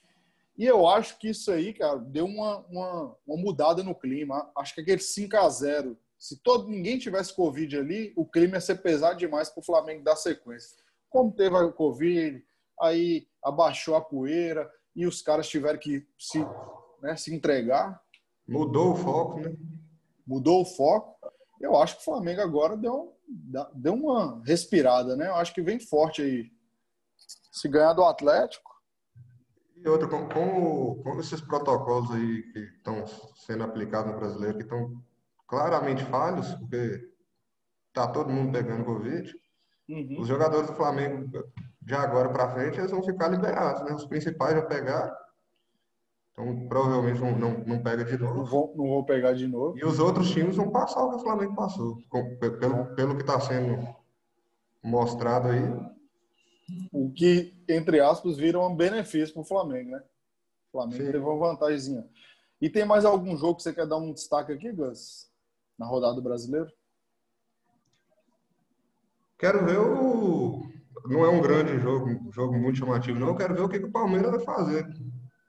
[0.58, 4.50] E eu acho que isso aí, cara, deu uma, uma, uma mudada no clima.
[4.56, 8.60] Acho que aquele 5 a 0 se todo ninguém tivesse Covid ali, o clima ia
[8.60, 10.76] ser pesado demais para o Flamengo dar sequência.
[11.08, 12.44] Como teve a Covid,
[12.78, 16.38] aí abaixou a poeira, e os caras tiveram que se,
[17.00, 17.98] né, se entregar.
[18.46, 19.56] Mudou o foco, né?
[20.26, 21.18] Mudou o foco.
[21.58, 23.16] Eu acho que o Flamengo agora deu,
[23.74, 25.28] deu uma respirada, né?
[25.28, 26.52] Eu acho que vem forte aí.
[27.50, 28.70] Se ganhar do Atlético.
[29.74, 33.06] E outra, como, como, como esses protocolos aí que estão
[33.46, 35.02] sendo aplicados no brasileiro, que estão
[35.48, 37.10] claramente falhos, porque
[37.94, 39.34] tá todo mundo pegando Covid,
[39.88, 40.20] uhum.
[40.20, 41.30] os jogadores do Flamengo
[41.80, 43.94] de agora para frente eles vão ficar liberados, né?
[43.94, 45.14] Os principais já pegaram.
[46.32, 48.34] Então, provavelmente não, não, não pega de novo.
[48.36, 49.78] Não vão, não vão pegar de novo.
[49.78, 51.98] E os outros times vão passar o que o Flamengo passou.
[52.38, 53.94] Pelo, pelo que está sendo
[54.82, 55.60] mostrado aí.
[56.92, 60.02] O que, entre aspas, vira um benefício para o Flamengo, né?
[60.68, 61.12] O Flamengo Sim.
[61.12, 62.08] teve uma vantagemzinha.
[62.60, 65.30] E tem mais algum jogo que você quer dar um destaque aqui, Gus?
[65.78, 66.70] Na rodada do brasileiro?
[69.38, 70.62] Quero ver o,
[71.06, 73.28] não é um grande jogo, um jogo muito chamativo, não.
[73.28, 74.86] Eu quero ver o que, que o Palmeiras vai fazer.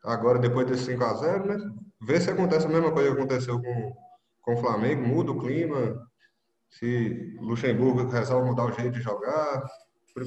[0.04, 1.72] Agora, depois desse 5x0, né?
[2.02, 3.94] Ver se acontece a mesma coisa que aconteceu com,
[4.42, 6.08] com o Flamengo, muda o clima,
[6.72, 9.64] se Luxemburgo resolve mudar o jeito de jogar.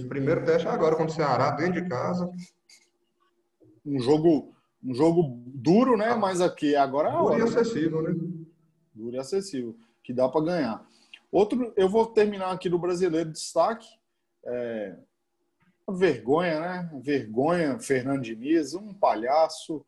[0.09, 2.31] Primeiro teste é agora contra o Ceará, dentro de casa.
[3.85, 6.15] Um jogo, um jogo duro, né?
[6.15, 7.45] Mas aqui agora é Duro hora, e né?
[7.45, 8.15] acessível, né?
[8.95, 10.87] Duro e acessível, que dá para ganhar.
[11.31, 13.89] Outro, eu vou terminar aqui do brasileiro destaque.
[14.47, 14.97] É,
[15.93, 17.01] vergonha, né?
[17.03, 19.85] Vergonha, Fernando Diniz, um palhaço.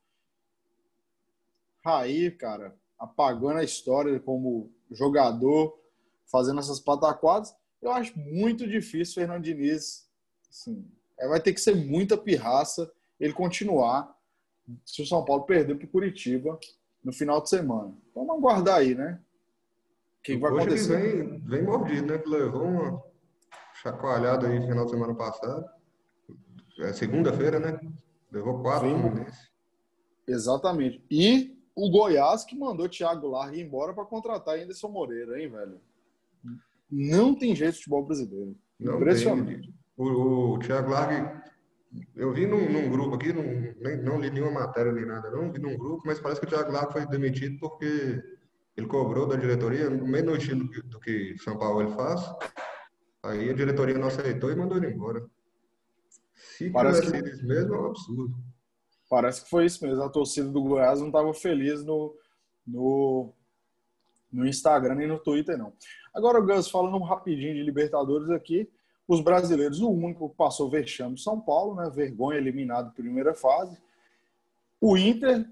[1.85, 5.79] Raí, cara, apagando a história como jogador,
[6.27, 7.55] fazendo essas pataquadas.
[7.81, 10.09] Eu acho muito difícil Fernando Diniz,
[10.51, 10.85] assim,
[11.19, 14.15] é, vai ter que ser muita pirraça ele continuar
[14.85, 16.59] se o São Paulo perder para o Curitiba
[17.03, 17.95] no final de semana.
[18.15, 19.21] Vamos aguardar aí, né?
[20.19, 21.25] O que, vai acontecer?
[21.25, 22.19] Vem, vem mordido, né?
[22.19, 23.03] Que levou uma
[23.81, 25.76] chacoalhada aí no final de semana passado.
[26.79, 27.79] É segunda-feira, né?
[28.31, 28.89] Levou quatro.
[30.27, 31.03] Exatamente.
[31.11, 35.81] E o Goiás que mandou Thiago Largue embora para contratar Anderson Moreira, hein, velho?
[36.91, 38.57] Não tem jeito de futebol brasileiro.
[38.79, 39.73] Não Impressionante.
[39.97, 41.41] O, o Thiago Largue,
[42.15, 45.51] eu vi num, num grupo aqui, num, nem, não li nenhuma matéria nem nada, não,
[45.51, 48.23] vi num grupo, mas parece que o Thiago Largue foi demitido porque
[48.77, 52.21] ele cobrou da diretoria, no estilo do que São Paulo ele faz.
[53.23, 55.25] Aí a diretoria não aceitou e mandou ele embora.
[56.57, 57.29] Se Parece que...
[57.29, 58.35] isso mesmo, é um absurdo.
[59.09, 60.03] Parece que foi isso mesmo.
[60.03, 62.15] A torcida do Goiás não estava feliz no,
[62.67, 63.33] no,
[64.33, 65.73] no Instagram nem no Twitter, não.
[66.15, 68.69] Agora, Gus, falando rapidinho de Libertadores aqui,
[69.07, 71.89] os brasileiros, o único que passou vexame São Paulo, né?
[71.91, 73.79] Vergonha eliminado primeira fase.
[74.81, 75.49] O Inter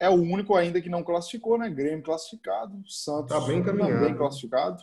[0.00, 1.70] é o único ainda que não classificou, né?
[1.70, 4.82] Grêmio classificado, Santos tá bem também classificado.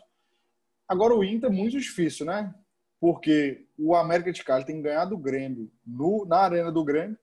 [0.88, 2.54] Agora o Inter é muito difícil, né?
[3.02, 7.18] Porque o América de Cali tem que ganhar do Grêmio no, na arena do Grêmio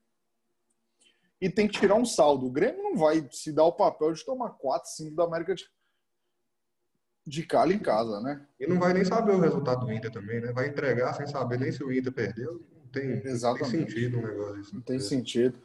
[1.39, 2.47] e tem que tirar um saldo.
[2.47, 5.63] O Grêmio não vai se dar o papel de tomar 4, 5 da América de,
[7.25, 8.45] de Cali em casa, né?
[8.59, 10.51] E não vai nem saber o resultado do Inter também, né?
[10.51, 12.61] Vai entregar sem saber nem se o Inter perdeu.
[12.75, 13.71] Não tem, Exatamente.
[13.71, 14.75] tem sentido um negócio assim.
[14.75, 15.57] Não tem sentido.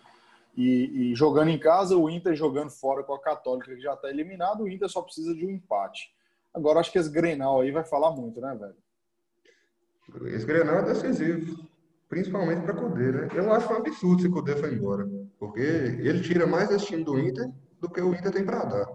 [0.57, 4.09] E, e, jogando em casa, o Inter jogando fora com a Católica, que já está
[4.09, 6.15] eliminado, o Inter só precisa de um empate.
[6.55, 8.77] Agora, acho que esse Grenal aí vai falar muito, né, velho?
[10.27, 11.67] Esse Grenal é decisivo,
[12.09, 13.29] principalmente para Cudê, né?
[13.35, 17.19] Eu acho um absurdo se Cudê foi embora, porque ele tira mais esse time do
[17.19, 18.89] Inter do que o Inter tem para dar.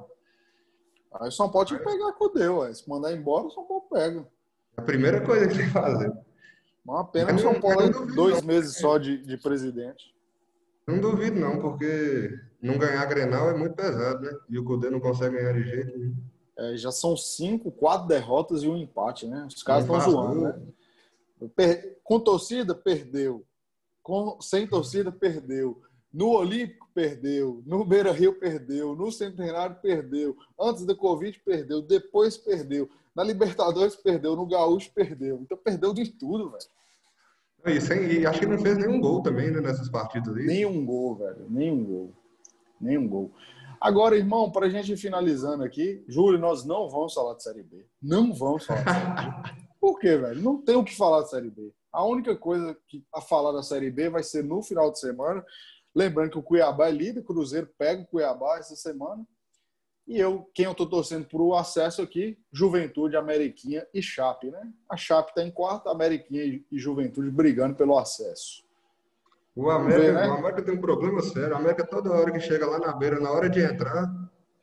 [1.16, 2.74] Aí o São Paulo tinha que pegar Cudê, ué.
[2.74, 4.28] Se mandar embora, o São Paulo pega.
[4.78, 6.12] A primeira coisa que tem que fazer.
[6.86, 10.16] Uma pena que o São Paulo é dois meses só de, de presidente.
[10.88, 14.32] Não duvido, não, porque não ganhar Grenal é muito pesado, né?
[14.50, 16.16] E o Cudê não consegue ganhar de jeito nenhum.
[16.58, 19.46] É, já são cinco, quatro derrotas e um empate, né?
[19.48, 20.60] Os caras estão zoando, né?
[22.04, 23.46] Com torcida, perdeu.
[24.02, 24.40] Com...
[24.42, 25.82] Sem torcida, perdeu.
[26.12, 27.62] No Olímpico, perdeu.
[27.66, 28.96] No Beira Rio, perdeu.
[28.96, 30.36] No Centenário, perdeu.
[30.60, 31.82] Antes da Covid, perdeu.
[31.82, 32.90] Depois, perdeu.
[33.16, 34.36] Na Libertadores, perdeu.
[34.36, 35.40] No Gaúcho, perdeu.
[35.42, 37.76] Então, perdeu de tudo, velho.
[37.78, 40.46] E, sem, e acho que não fez nenhum gol também, né, nessas partidas aí.
[40.46, 41.46] Nenhum gol, velho.
[41.50, 42.14] Nenhum gol.
[42.80, 43.32] Nenhum gol.
[43.80, 47.64] Agora, irmão, para a gente ir finalizando aqui, Júlio, nós não vamos falar de Série
[47.64, 47.86] B.
[48.02, 49.62] Não vamos falar de Série B.
[49.80, 50.42] Por quê, velho?
[50.42, 51.74] Não tem o que falar de Série B.
[51.92, 55.44] A única coisa que, a falar da Série B vai ser no final de semana.
[55.96, 59.26] Lembrando que o Cuiabá é líder, o Cruzeiro pega o Cuiabá essa semana.
[60.08, 64.68] E eu, quem eu estou torcendo para o acesso aqui, Juventude, Ameriquinha e Chape, né?
[64.90, 68.64] A Chape está em quarto, Ameriquinha e Juventude brigando pelo acesso.
[69.56, 70.28] O América, ver, né?
[70.28, 71.54] o América tem um problema sério.
[71.54, 74.08] A América toda hora que chega lá na beira, na hora de entrar,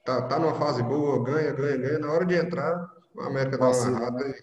[0.05, 1.99] tá, tá numa fase boa, ganha, ganha, ganha.
[1.99, 4.35] Na hora de entrar, o América dá uma errada né?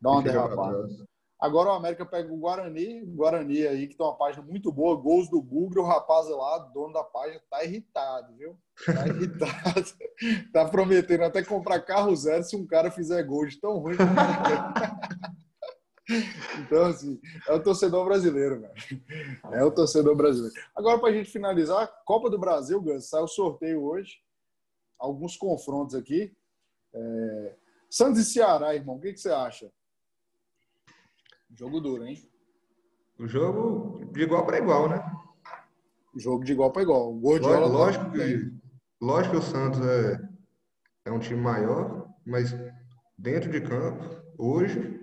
[0.00, 0.88] Dá uma derrapada.
[1.38, 4.96] Agora o América pega o Guarani, o Guarani aí, que tem uma página muito boa,
[4.96, 8.58] gols do Google, o rapaz lá, dono da página, tá irritado, viu?
[8.86, 9.84] Tá irritado.
[10.52, 13.96] tá prometendo até comprar carro zero se um cara fizer gol de tão ruim.
[16.64, 18.74] então, assim, é o torcedor brasileiro, velho.
[19.52, 20.54] É o torcedor brasileiro.
[20.74, 24.20] Agora, pra gente finalizar, Copa do Brasil, Gans, saiu o sorteio hoje.
[24.98, 26.34] Alguns confrontos aqui.
[26.94, 27.54] É...
[27.90, 29.70] Santos e Ceará, irmão, o que, que você acha?
[31.54, 32.28] Jogo duro, hein?
[33.18, 35.02] O jogo de igual para igual, né?
[36.16, 37.12] Jogo de igual para igual.
[37.14, 38.52] Gordiola lógico, que,
[39.00, 40.20] lógico que o Santos é,
[41.06, 42.54] é um time maior, mas
[43.16, 45.00] dentro de campo, hoje,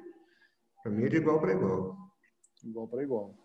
[0.82, 1.98] para mim é de igual para igual.
[2.64, 3.36] Igual para igual.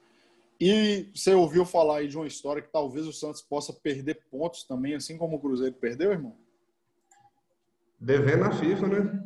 [0.60, 4.64] E você ouviu falar aí de uma história que talvez o Santos possa perder pontos
[4.64, 6.36] também, assim como o Cruzeiro perdeu, irmão?
[8.00, 9.24] Devendo a FIFA, né?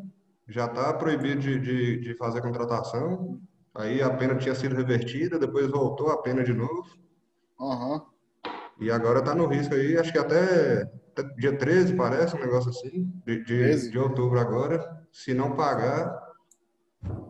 [0.48, 3.40] Já está proibido de, de, de fazer contratação.
[3.74, 6.85] Aí a pena tinha sido revertida, depois voltou a pena de novo.
[7.58, 8.00] Uhum.
[8.80, 12.70] E agora está no risco aí, acho que até, até, dia 13, parece, um negócio
[12.70, 15.06] assim, de, de, de, outubro agora.
[15.11, 16.12] Se não pagar.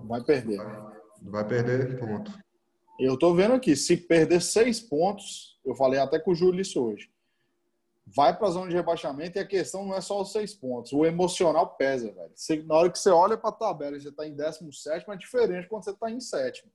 [0.04, 0.56] Vai perder.
[0.56, 2.32] Vai, vai perder ponto.
[2.98, 6.82] Eu tô vendo aqui, se perder seis pontos, eu falei até com o Júlio isso
[6.82, 7.11] hoje
[8.06, 10.92] vai para a zona de rebaixamento e a questão não é só os seis pontos.
[10.92, 12.32] O emocional pesa, velho.
[12.34, 15.16] Você, na hora que você olha para a tabela e você está em 17, é
[15.16, 16.70] diferente quando você está em sétimo.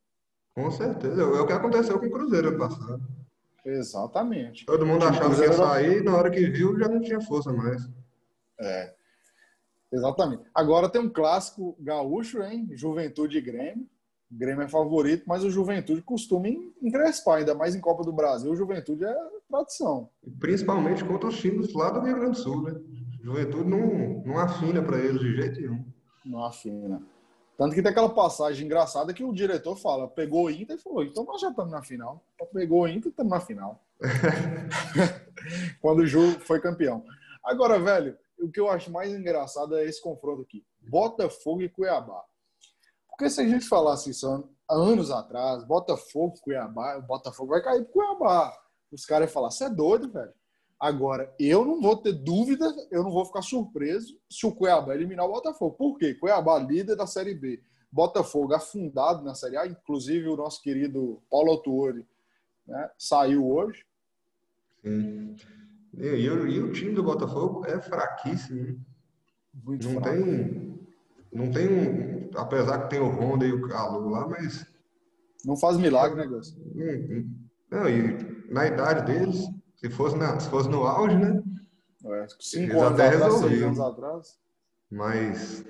[0.56, 1.22] Com certeza.
[1.22, 3.02] É o que aconteceu com o Cruzeiro ano passado.
[3.64, 4.66] Exatamente.
[4.66, 7.88] Todo mundo achava que ia sair, na hora que viu já não tinha força mais.
[8.60, 8.96] É.
[9.92, 10.44] Exatamente.
[10.56, 12.68] Agora tem um clássico gaúcho, hein?
[12.72, 13.88] Juventude e Grêmio.
[14.32, 16.48] O Grêmio é favorito, mas o Juventude costuma
[16.82, 18.52] encrespar, ainda mais em Copa do Brasil.
[18.52, 19.16] O Juventude é
[19.48, 20.10] tradição.
[20.40, 22.80] Principalmente contra os times lá do Rio Grande do Sul, né?
[23.22, 25.86] Juventude não, não afina para eles de jeito nenhum.
[26.26, 27.02] Não afina.
[27.58, 31.04] Tanto que tem aquela passagem engraçada que o diretor fala, pegou o Inter e falou,
[31.04, 32.24] então nós já estamos na final.
[32.54, 33.84] Pegou o Inter e estamos na final.
[35.82, 37.04] Quando o Ju foi campeão.
[37.44, 40.64] Agora, velho, o que eu acho mais engraçado é esse confronto aqui.
[40.82, 42.24] Botafogo e Cuiabá.
[43.10, 47.84] Porque se a gente falasse isso há anos atrás, Botafogo, Cuiabá, o Botafogo vai cair
[47.86, 48.54] pro Cuiabá.
[48.92, 50.34] Os caras iam falar, você é doido, velho.
[50.80, 55.26] Agora, eu não vou ter dúvida, eu não vou ficar surpreso se o Cuiabá eliminar
[55.26, 55.76] o Botafogo.
[55.76, 56.14] Por quê?
[56.14, 57.60] Cuiabá líder da Série B.
[57.92, 62.06] Botafogo afundado na Série A, inclusive o nosso querido Paulo Autuori
[62.68, 63.84] né, saiu hoje.
[64.84, 65.36] Sim.
[65.98, 68.80] E, e, e, o time do Botafogo é fraquíssimo.
[69.64, 70.16] Muito não fraco.
[70.16, 70.80] tem.
[71.34, 72.30] Não tem um.
[72.36, 74.66] Apesar que tem o Honda e o Calu lá, mas.
[75.44, 76.56] Não faz milagre, né, Gus?
[77.72, 81.42] Não, e na idade deles, se fosse, na, se fosse no auge, né?
[82.06, 84.40] É, cinco anos atrás, seis anos atrás.
[84.90, 85.66] Mas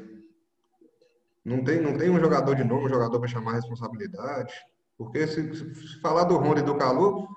[1.44, 4.54] não tem, não tem um jogador de novo, um jogador para chamar a responsabilidade.
[4.98, 7.28] Porque se, se, falar do Honda e do Calu,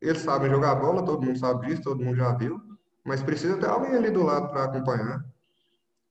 [0.00, 2.60] eles sabem jogar bola, todo mundo sabe disso, todo mundo já viu.
[3.04, 5.24] Mas precisa ter alguém ali do lado para acompanhar.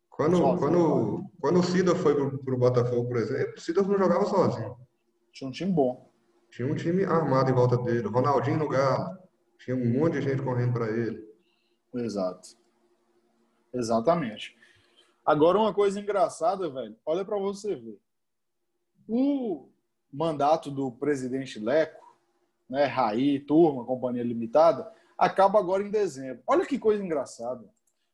[0.10, 4.26] Quando, quando, quando o Cida foi para o Botafogo, por exemplo, o Cida não jogava
[4.26, 4.76] sozinho.
[5.32, 6.11] Tinha um time bom.
[6.52, 8.08] Tinha um time armado em volta dele.
[8.08, 9.18] Ronaldinho no Galo.
[9.58, 11.26] Tinha um monte de gente correndo para ele.
[11.96, 12.50] Exato.
[13.74, 14.58] Exatamente.
[15.26, 16.96] Agora, uma coisa engraçada, velho.
[17.06, 17.98] Olha para você ver.
[19.08, 19.70] O
[20.12, 22.04] mandato do presidente Leco,
[22.70, 26.44] né, Raí, Turma, Companhia Limitada, acaba agora em dezembro.
[26.46, 27.64] Olha que coisa engraçada.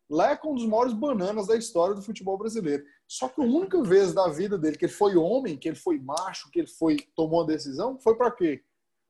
[0.09, 2.83] Leco é um dos maiores bananas da história do futebol brasileiro.
[3.07, 5.99] Só que a única vez da vida dele que ele foi homem, que ele foi
[5.99, 8.63] macho, que ele foi tomou uma decisão, foi para quê?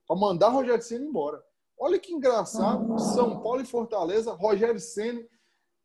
[0.07, 1.41] Para mandar Rogério Ceni embora.
[1.79, 5.27] Olha que engraçado, São Paulo e Fortaleza, Rogério Ceni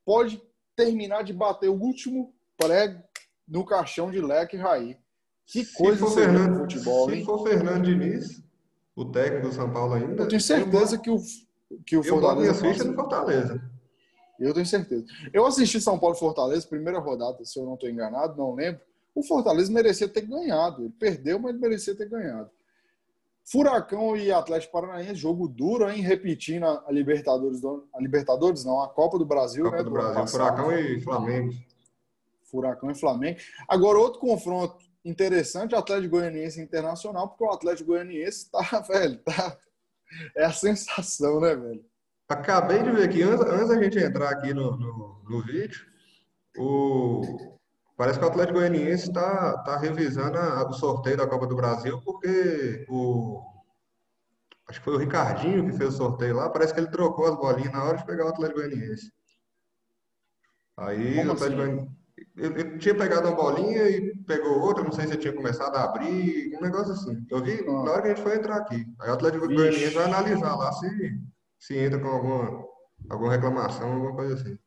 [0.05, 0.42] pode
[0.75, 3.03] terminar de bater o último prego
[3.46, 4.98] no caixão de Leque e Raí.
[5.46, 7.25] Que coisa se Fernando, futebol, se hein?
[7.25, 8.42] For Fernando Diniz,
[8.96, 10.22] o técnico do São Paulo ainda.
[10.22, 11.18] Eu tenho certeza eu, que o,
[11.85, 12.66] que o Fortaleza.
[12.66, 13.71] Eu no Fortaleza.
[14.44, 15.05] Eu tenho certeza.
[15.33, 18.81] Eu assisti São Paulo e Fortaleza, primeira rodada, se eu não estou enganado, não lembro.
[19.14, 20.83] O Fortaleza merecia ter ganhado.
[20.83, 22.50] Ele perdeu, mas merecia ter ganhado.
[23.44, 26.00] Furacão e Atlético Paranaense, jogo duro, hein?
[26.00, 27.61] Repetindo a Libertadores,
[27.92, 29.83] a Libertadores não, a Copa do Brasil, Copa né?
[29.83, 31.52] Do, do Brasil, Furacão e Flamengo.
[32.44, 33.40] Furacão e Flamengo.
[33.68, 39.59] Agora, outro confronto interessante, Atlético Goianiense Internacional, porque o Atlético Goianiense tá, velho, tá...
[40.37, 41.85] É a sensação, né, velho?
[42.33, 45.87] Acabei de ver aqui, antes, antes da gente entrar aqui no, no, no vídeo,
[46.57, 47.53] o,
[47.97, 52.01] Parece que o Atlético Goianiense está tá revisando a, o sorteio da Copa do Brasil,
[52.05, 53.40] porque o.
[54.68, 56.49] Acho que foi o Ricardinho que fez o sorteio lá.
[56.49, 59.12] Parece que ele trocou as bolinhas na hora de pegar o Atlético Goianiense.
[60.79, 61.71] Aí Como o Atlético assim?
[61.71, 62.03] Goianiense.
[62.37, 66.57] Ele, tinha pegado uma bolinha e pegou outra, não sei se tinha começado a abrir,
[66.57, 67.25] um negócio assim.
[67.31, 68.85] Eu vi na hora que a gente foi entrar aqui.
[69.01, 69.47] Aí o Atlético.
[69.47, 70.88] Goianiense vai analisar lá se,
[71.62, 72.68] se entra com alguma,
[73.09, 74.59] alguma reclamação, alguma coisa assim.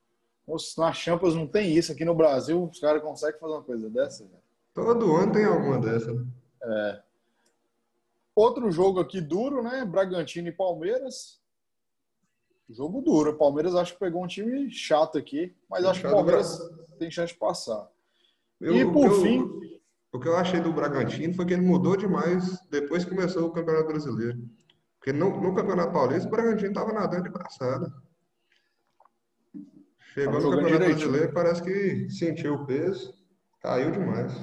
[0.47, 1.91] Nossa, na Champions não tem isso.
[1.91, 4.23] Aqui no Brasil, os caras conseguem fazer uma coisa dessa.
[4.23, 4.39] Né?
[4.73, 6.13] Todo ano tem alguma dessa.
[6.13, 6.25] Né?
[6.63, 7.01] É.
[8.33, 9.83] Outro jogo aqui duro, né?
[9.83, 11.41] Bragantino e Palmeiras.
[12.69, 13.31] Jogo duro.
[13.31, 16.57] O Palmeiras acho que pegou um time chato aqui, mas acho que o Palmeiras
[16.97, 17.91] tem chance de passar.
[18.61, 19.41] Eu, e por fim.
[20.13, 23.51] o que eu achei do Bragantino foi que ele mudou demais depois que começou o
[23.51, 24.39] Campeonato Brasileiro.
[25.05, 27.93] Porque no, no Campeonato Paulista o Bragantino estava nadando de braçada.
[30.15, 33.13] Chegou no Campeonato Brasileiro, parece que sentiu o peso,
[33.61, 34.33] caiu demais.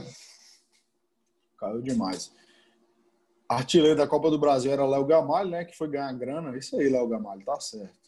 [1.58, 2.32] Caiu demais.
[3.48, 5.64] Artilheiro da Copa do Brasil era Léo Gamalho, né?
[5.64, 6.56] Que foi ganhar grana.
[6.56, 7.98] Isso aí, Léo Gamalho, tá certo.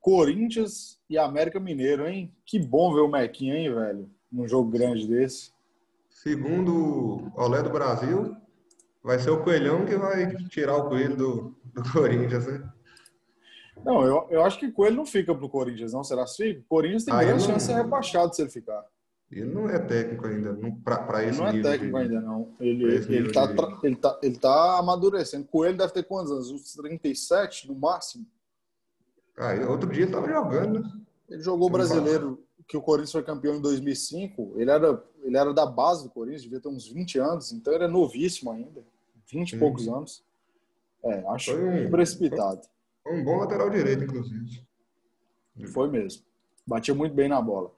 [0.00, 2.32] Corinthians e América Mineiro, hein?
[2.46, 4.08] Que bom ver o Mequinha, hein, velho?
[4.30, 5.50] Num jogo grande desse.
[6.08, 8.36] Segundo o Olé do Brasil,
[9.02, 12.72] vai ser o Coelhão que vai tirar o coelho do, do Corinthians, né?
[13.84, 16.04] Não, eu, eu acho que o Coelho não fica pro Corinthians, não.
[16.04, 16.60] Será que fica?
[16.60, 18.84] O Corinthians tem ah, grande chance de ser rebaixado se ele ficar.
[19.30, 21.52] Ele não é técnico ainda, para esse nível.
[21.52, 22.02] Não é técnico de...
[22.02, 22.54] ainda, não.
[22.58, 23.86] Ele, ele, ele, tá, de...
[23.86, 25.46] ele, tá, ele tá amadurecendo.
[25.46, 26.50] Coelho deve ter quantos anos?
[26.50, 28.26] Uns 37 no máximo?
[29.38, 30.90] Ah, outro dia ele tava jogando, né?
[31.28, 34.54] Ele jogou o brasileiro, que o Corinthians foi campeão em 2005.
[34.56, 37.84] Ele era, ele era da base do Corinthians, devia ter uns 20 anos, então ele
[37.84, 38.82] é novíssimo ainda.
[39.30, 40.24] 20 e poucos anos.
[41.04, 42.60] É, acho um, precipitado.
[43.02, 44.66] Foi um bom lateral direito, inclusive.
[45.72, 46.22] Foi mesmo.
[46.66, 47.72] Batia muito bem na bola.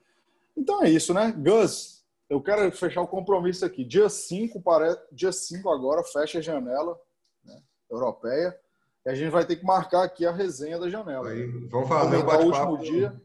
[0.57, 1.33] Então é isso, né?
[1.37, 3.85] Gus, eu quero fechar o compromisso aqui.
[3.85, 4.97] Dia 5, pare...
[5.11, 6.99] dia 5 agora, fecha a janela
[7.45, 8.57] né, europeia.
[9.05, 11.29] E a gente vai ter que marcar aqui a resenha da janela.
[11.29, 13.21] Aí, vamos fazer o último dia.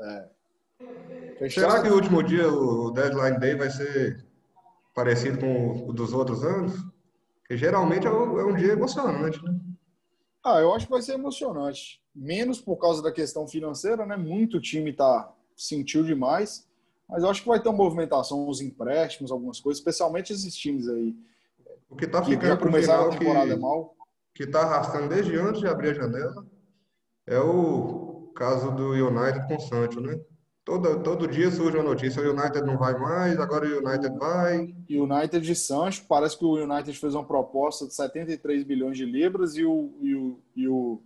[0.00, 1.48] É.
[1.48, 4.24] Será que o último dia, o deadline day, vai ser
[4.94, 6.74] parecido com o dos outros anos?
[7.50, 9.58] Porque geralmente é um é dia emocionante, né?
[10.44, 12.00] Ah, eu acho que vai ser emocionante.
[12.14, 14.16] Menos por causa da questão financeira, né?
[14.16, 16.64] Muito time tá sentiu demais,
[17.08, 20.88] mas eu acho que vai ter uma movimentação, uns empréstimos, algumas coisas, especialmente esses times
[20.88, 21.12] aí.
[21.88, 23.96] O que tá ficando que começar a temporada que, mal.
[24.32, 26.46] Que tá arrastando desde antes de abrir a janela
[27.26, 30.20] é o caso do United com o Sancho, né?
[30.70, 34.74] Todo, todo dia surge uma notícia, o United não vai mais, agora o United vai.
[34.88, 38.96] E o United de Sancho, parece que o United fez uma proposta de 73 bilhões
[38.96, 41.02] de libras e o, e o, e o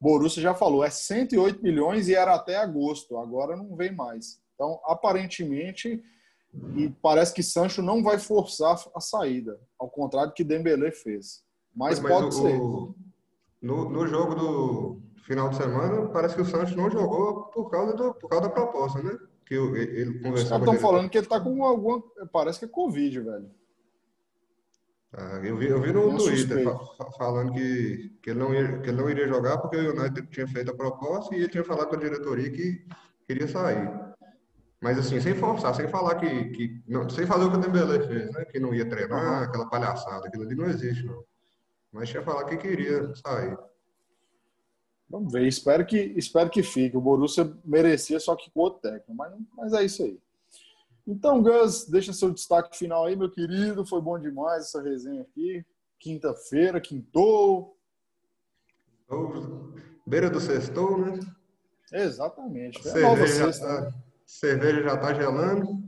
[0.00, 4.40] Borussia já falou, é 108 milhões e era até agosto, agora não vem mais.
[4.54, 6.02] Então, aparentemente,
[6.74, 11.42] e parece que Sancho não vai forçar a saída, ao contrário do que Dembélé fez.
[11.76, 12.58] Mas, Mas pode o, ser.
[13.60, 17.94] No, no jogo do final de semana, parece que o Sancho não jogou por causa,
[17.94, 19.16] do, por causa da proposta, né?
[19.44, 22.02] Que ele conversou Os estão falando que ele tá com alguma.
[22.32, 23.50] Parece que é Covid, velho.
[25.12, 26.64] Ah, eu, vi, eu vi no Twitter
[27.16, 30.46] falando que, que, ele não ia, que ele não iria jogar porque o United tinha
[30.46, 32.86] feito a proposta e ele tinha falado com a diretoria que
[33.26, 33.90] queria sair.
[34.80, 36.44] Mas assim, sem forçar, sem falar que.
[36.50, 38.44] que não, sem fazer o que o Dembélé fez, né?
[38.46, 41.22] Que não ia treinar, aquela palhaçada, aquilo ali não existe, não.
[41.92, 43.56] Mas tinha falado que queria sair.
[45.08, 46.96] Vamos ver, espero que, espero que fique.
[46.96, 49.14] O Borussia merecia, só que com outro técnico.
[49.14, 50.18] Mas, mas é isso aí.
[51.06, 53.86] Então, Gus, deixa seu destaque final aí, meu querido.
[53.86, 55.64] Foi bom demais essa resenha aqui.
[55.98, 57.76] Quinta-feira, quintou.
[60.06, 61.18] Beira do sextou, né?
[61.90, 62.86] Exatamente.
[62.86, 63.94] É cerveja, já tá,
[64.26, 65.82] cerveja já tá gelando.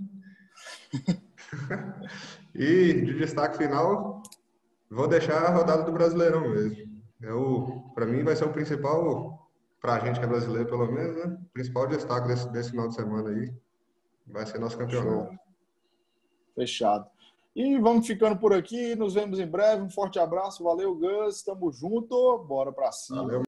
[2.54, 4.22] e de destaque final,
[4.90, 6.89] Vou deixar a rodada do Brasileirão mesmo.
[7.20, 9.48] Eu, para mim, vai ser o principal,
[9.80, 11.38] para a gente que é brasileiro, pelo menos, né?
[11.40, 13.52] O principal destaque desse, desse final de semana aí
[14.26, 15.36] vai ser nosso campeonato.
[16.54, 17.06] Fechado.
[17.54, 18.94] E vamos ficando por aqui.
[18.94, 19.82] Nos vemos em breve.
[19.82, 20.62] Um forte abraço.
[20.62, 21.42] Valeu, Gus.
[21.42, 22.38] Tamo junto.
[22.38, 23.22] Bora pra cima.
[23.22, 23.42] Valeu.